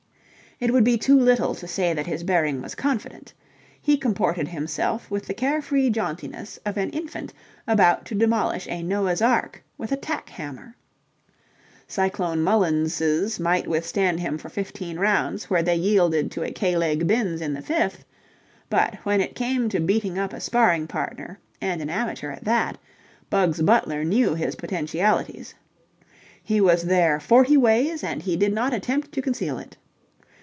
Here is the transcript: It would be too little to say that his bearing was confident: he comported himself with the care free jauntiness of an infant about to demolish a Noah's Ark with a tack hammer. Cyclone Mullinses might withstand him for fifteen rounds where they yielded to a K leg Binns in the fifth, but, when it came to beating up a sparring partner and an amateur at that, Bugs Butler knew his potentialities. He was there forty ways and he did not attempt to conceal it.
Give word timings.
It 0.63 0.71
would 0.71 0.83
be 0.83 0.95
too 0.95 1.19
little 1.19 1.55
to 1.55 1.67
say 1.67 1.91
that 1.91 2.05
his 2.05 2.21
bearing 2.23 2.61
was 2.61 2.75
confident: 2.75 3.33
he 3.81 3.97
comported 3.97 4.47
himself 4.49 5.09
with 5.09 5.25
the 5.25 5.33
care 5.33 5.59
free 5.59 5.89
jauntiness 5.89 6.59
of 6.63 6.77
an 6.77 6.91
infant 6.91 7.33
about 7.65 8.05
to 8.05 8.13
demolish 8.13 8.67
a 8.67 8.83
Noah's 8.83 9.23
Ark 9.23 9.63
with 9.79 9.91
a 9.91 9.95
tack 9.97 10.29
hammer. 10.29 10.75
Cyclone 11.87 12.43
Mullinses 12.43 13.39
might 13.39 13.65
withstand 13.67 14.19
him 14.19 14.37
for 14.37 14.49
fifteen 14.49 14.99
rounds 14.99 15.49
where 15.49 15.63
they 15.63 15.75
yielded 15.75 16.29
to 16.29 16.43
a 16.43 16.51
K 16.51 16.77
leg 16.77 17.07
Binns 17.07 17.41
in 17.41 17.55
the 17.55 17.63
fifth, 17.63 18.05
but, 18.69 18.97
when 19.01 19.19
it 19.19 19.33
came 19.33 19.67
to 19.69 19.79
beating 19.79 20.19
up 20.19 20.31
a 20.31 20.39
sparring 20.39 20.85
partner 20.85 21.39
and 21.59 21.81
an 21.81 21.89
amateur 21.89 22.29
at 22.29 22.43
that, 22.43 22.77
Bugs 23.31 23.63
Butler 23.63 24.03
knew 24.03 24.35
his 24.35 24.53
potentialities. 24.53 25.55
He 26.43 26.61
was 26.61 26.83
there 26.83 27.19
forty 27.19 27.57
ways 27.57 28.03
and 28.03 28.21
he 28.21 28.37
did 28.37 28.53
not 28.53 28.75
attempt 28.75 29.11
to 29.13 29.23
conceal 29.23 29.57
it. 29.57 29.75